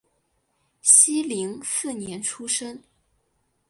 [0.81, 2.81] 熙宁四年出生。